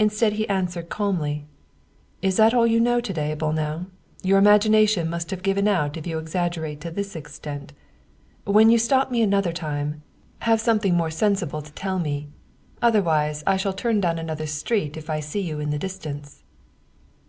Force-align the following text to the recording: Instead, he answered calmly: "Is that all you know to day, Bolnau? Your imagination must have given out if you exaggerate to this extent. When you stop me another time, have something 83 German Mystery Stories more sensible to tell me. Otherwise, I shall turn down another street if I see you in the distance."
Instead, 0.00 0.32
he 0.32 0.48
answered 0.48 0.88
calmly: 0.88 1.44
"Is 2.22 2.38
that 2.38 2.52
all 2.52 2.66
you 2.66 2.80
know 2.80 3.00
to 3.00 3.12
day, 3.12 3.36
Bolnau? 3.38 3.86
Your 4.20 4.36
imagination 4.36 5.08
must 5.08 5.30
have 5.30 5.44
given 5.44 5.68
out 5.68 5.96
if 5.96 6.08
you 6.08 6.18
exaggerate 6.18 6.80
to 6.80 6.90
this 6.90 7.14
extent. 7.14 7.72
When 8.44 8.68
you 8.70 8.78
stop 8.78 9.12
me 9.12 9.22
another 9.22 9.52
time, 9.52 10.02
have 10.40 10.60
something 10.60 10.94
83 10.94 10.98
German 10.98 11.06
Mystery 11.06 11.16
Stories 11.16 11.22
more 11.22 11.54
sensible 11.54 11.62
to 11.62 11.80
tell 11.80 11.98
me. 12.00 12.28
Otherwise, 12.82 13.44
I 13.46 13.56
shall 13.56 13.72
turn 13.72 14.00
down 14.00 14.18
another 14.18 14.46
street 14.48 14.96
if 14.96 15.08
I 15.08 15.20
see 15.20 15.40
you 15.42 15.60
in 15.60 15.70
the 15.70 15.78
distance." 15.78 16.42